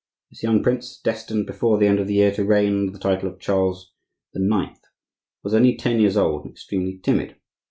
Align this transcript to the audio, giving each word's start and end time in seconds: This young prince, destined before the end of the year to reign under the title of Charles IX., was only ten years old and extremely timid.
This 0.31 0.41
young 0.41 0.63
prince, 0.63 0.99
destined 0.99 1.45
before 1.45 1.77
the 1.77 1.85
end 1.85 1.99
of 1.99 2.07
the 2.07 2.15
year 2.15 2.31
to 2.31 2.43
reign 2.43 2.75
under 2.75 2.91
the 2.91 2.97
title 2.97 3.29
of 3.29 3.39
Charles 3.39 3.93
IX., 4.33 4.79
was 5.43 5.53
only 5.53 5.77
ten 5.77 5.99
years 5.99 6.17
old 6.17 6.43
and 6.43 6.53
extremely 6.55 6.97
timid. 6.97 7.35